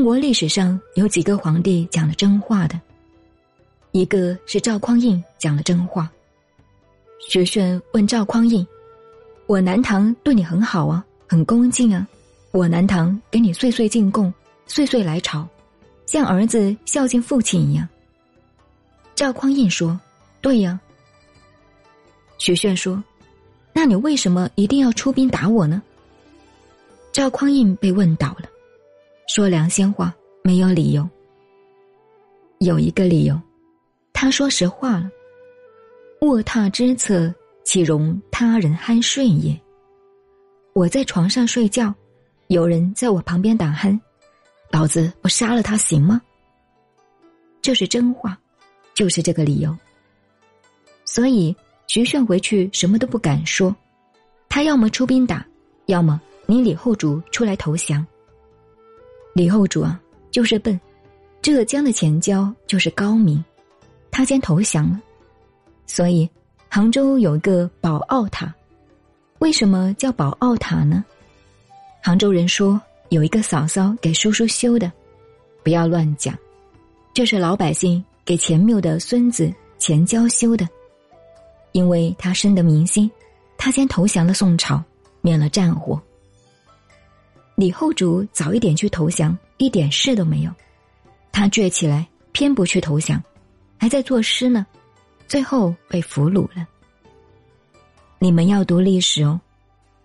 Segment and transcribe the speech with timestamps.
[0.00, 2.80] 中国历史上有几个皇帝讲了真话的，
[3.92, 6.10] 一个是赵匡胤讲了真话。
[7.28, 8.66] 徐铉问赵匡胤
[9.44, 12.08] ：“我南唐对你很好啊，很恭敬啊，
[12.50, 14.32] 我南唐给你岁岁进贡，
[14.64, 15.46] 岁岁来朝，
[16.06, 17.86] 像儿子孝敬父亲一样。”
[19.14, 20.00] 赵匡胤说
[20.40, 20.80] ：“对呀。”
[22.40, 23.04] 徐铉说
[23.74, 25.82] ：“那你为什么一定要出兵打我呢？”
[27.12, 28.48] 赵匡胤被问倒了，
[29.32, 30.12] 说良心话，
[30.42, 31.08] 没有理由。
[32.58, 33.40] 有一个理由，
[34.12, 35.08] 他说实话了。
[36.22, 39.56] 卧榻之侧，岂容他人酣睡也？
[40.72, 41.94] 我在床上睡觉，
[42.48, 43.96] 有人在我旁边打鼾，
[44.68, 46.20] 老子不杀了他行吗？
[47.62, 48.36] 这是真话，
[48.94, 49.72] 就是这个理由。
[51.04, 51.54] 所以
[51.86, 53.72] 徐铉回去什么都不敢说，
[54.48, 55.46] 他要么出兵打，
[55.86, 58.04] 要么你李后主出来投降。
[59.32, 60.00] 李后主啊，
[60.30, 60.78] 就是笨，
[61.40, 63.42] 浙江的钱交就是高明，
[64.10, 65.00] 他先投降了。
[65.86, 66.28] 所以，
[66.68, 68.52] 杭州有一个宝奥塔，
[69.38, 71.04] 为什么叫宝奥塔呢？
[72.02, 74.90] 杭州人说有一个嫂嫂给叔叔修的，
[75.62, 76.36] 不要乱讲，
[77.14, 80.68] 这是老百姓给钱缪的孙子钱交修的，
[81.72, 83.10] 因为他深得民心，
[83.56, 84.82] 他先投降了宋朝，
[85.20, 86.00] 免了战火。
[87.60, 90.50] 李后主早一点去投降，一点事都没有，
[91.30, 93.22] 他倔起来，偏不去投降，
[93.76, 94.66] 还在作诗呢。
[95.28, 96.66] 最后被俘虏了。
[98.18, 99.38] 你们要读历史哦，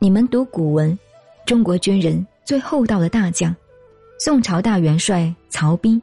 [0.00, 0.98] 你们读古文，
[1.46, 3.54] 中国军人最厚道的大将，
[4.18, 6.02] 宋朝大元帅曹彬，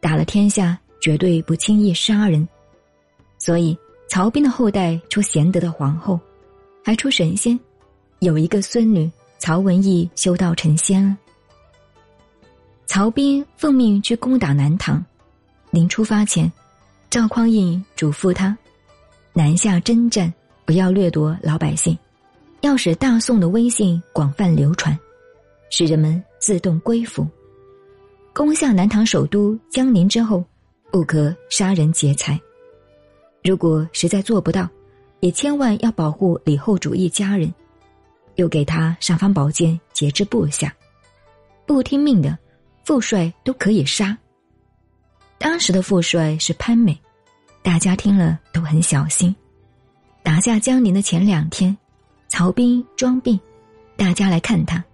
[0.00, 2.46] 打了天下绝对不轻易杀人，
[3.38, 6.18] 所以曹彬的后代出贤德的皇后，
[6.84, 7.56] 还出神仙，
[8.18, 9.08] 有一个孙女
[9.42, 11.18] 曹文义修道成仙了。
[12.86, 15.04] 曹彬奉命去攻打南唐，
[15.72, 16.50] 临出发前。
[17.10, 18.56] 赵匡胤嘱咐他：
[19.32, 20.32] 南下征战，
[20.64, 21.98] 不要掠夺老百姓，
[22.60, 24.96] 要使大宋的威信广泛流传，
[25.70, 27.26] 使人们自动归服。
[28.32, 30.44] 攻下南唐首都江宁之后，
[30.92, 32.40] 不可杀人劫财。
[33.42, 34.68] 如果实在做不到，
[35.18, 37.52] 也千万要保护李后主一家人，
[38.36, 40.74] 又给他尚方宝剑节制部下。
[41.66, 42.38] 不听命的，
[42.84, 44.16] 副帅都可以杀。
[45.38, 46.98] 当时的副帅是潘美，
[47.62, 49.34] 大家听了都很小心。
[50.22, 51.76] 打下江宁的前两天，
[52.28, 53.38] 曹彬装病，
[53.96, 54.84] 大家来看他。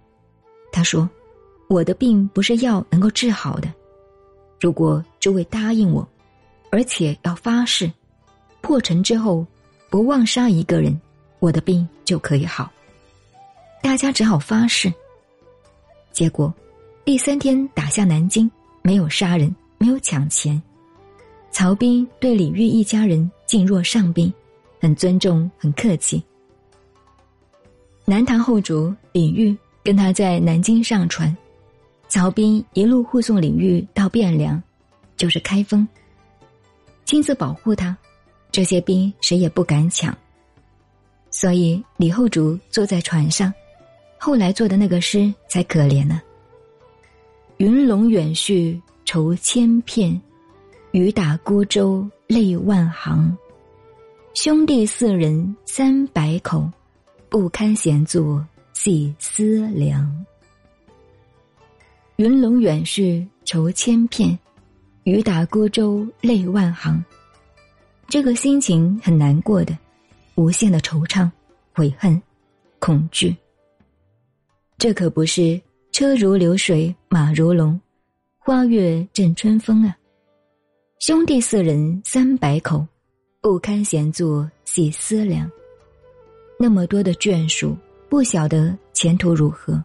[0.71, 1.07] 他说
[1.69, 3.71] ：“我的病不是药能够治好的。
[4.59, 6.07] 如果诸位答应我，
[6.71, 7.91] 而且要发誓，
[8.61, 9.45] 破城之后
[9.89, 10.99] 不妄杀一个人，
[11.39, 12.71] 我的病就可以好。”
[13.89, 14.93] 大家只好发誓。
[16.11, 16.53] 结果，
[17.03, 18.47] 第三天打下南京，
[18.83, 19.53] 没有杀人。
[19.79, 20.61] 没有抢钱，
[21.49, 24.31] 曹彬对李煜一家人敬若上宾，
[24.79, 26.21] 很尊重，很客气。
[28.05, 31.35] 南唐后主李煜跟他在南京上船，
[32.07, 34.61] 曹彬一路护送李煜到汴梁，
[35.17, 35.87] 就是开封，
[37.05, 37.97] 亲自保护他，
[38.51, 40.15] 这些兵谁也不敢抢。
[41.31, 43.51] 所以李后主坐在船上，
[44.19, 46.21] 后来做的那个诗才可怜呢。
[47.57, 48.79] 云龙远去。
[49.05, 50.21] 愁千片，
[50.91, 53.35] 雨打孤舟泪万行。
[54.35, 56.69] 兄弟四人三百口，
[57.27, 60.25] 不堪闲坐细思量。
[62.17, 64.37] 云龙远去愁千片，
[65.05, 67.03] 雨打孤舟泪万行。
[68.09, 69.75] 这个心情很难过的，
[70.35, 71.27] 无限的惆怅、
[71.73, 72.21] 悔恨、
[72.77, 73.35] 恐惧。
[74.79, 75.59] 这可不是
[75.91, 77.77] 车如流水马如龙。
[78.37, 79.93] 花月正春风啊！
[80.99, 82.87] 兄弟四人三百口，
[83.41, 85.51] 不堪闲坐细思量。
[86.57, 87.77] 那么多的眷属，
[88.07, 89.83] 不晓得前途如何，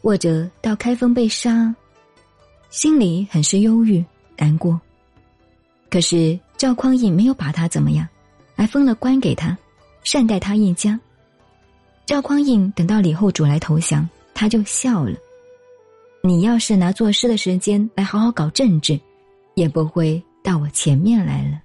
[0.00, 1.72] 或者到开封被杀，
[2.70, 4.02] 心里很是忧郁
[4.38, 4.80] 难过。
[5.90, 8.08] 可是赵匡胤没有把他怎么样，
[8.56, 9.54] 还封了官给他，
[10.04, 10.98] 善待他一家。
[12.10, 14.04] 赵匡胤等到李后主来投降，
[14.34, 15.16] 他就笑了。
[16.24, 18.98] 你要是拿作诗的时间来好好搞政治，
[19.54, 21.62] 也不会到我前面来了。